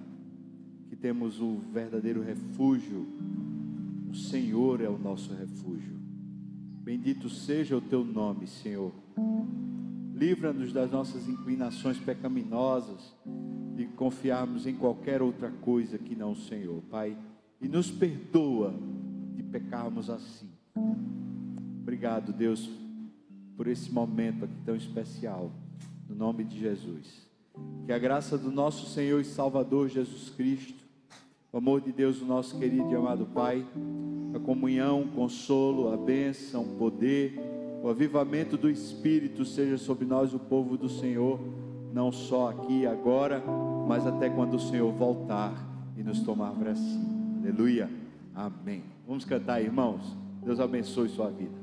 [0.89, 3.07] que temos o verdadeiro refúgio.
[4.11, 5.99] O Senhor é o nosso refúgio.
[6.83, 8.93] Bendito seja o teu nome, Senhor.
[10.21, 13.16] Livra-nos das nossas inclinações pecaminosas,
[13.75, 17.16] de confiarmos em qualquer outra coisa que não o Senhor, Pai
[17.59, 18.75] e nos perdoa
[19.35, 20.51] de pecarmos assim.
[21.81, 22.68] Obrigado, Deus,
[23.57, 25.51] por esse momento aqui tão especial,
[26.07, 27.27] no nome de Jesus.
[27.87, 30.85] Que a graça do nosso Senhor e Salvador Jesus Cristo,
[31.51, 33.66] o amor de Deus, o nosso querido e amado Pai,
[34.35, 37.50] a comunhão, o consolo, a bênção, o poder,
[37.83, 41.41] o avivamento do Espírito seja sobre nós, o povo do Senhor,
[41.93, 43.43] não só aqui e agora,
[43.89, 45.55] mas até quando o Senhor voltar
[45.97, 47.01] e nos tomar para si.
[47.43, 47.91] Aleluia.
[48.35, 48.85] Amém.
[49.07, 50.16] Vamos cantar, irmãos.
[50.43, 51.60] Deus abençoe sua vida.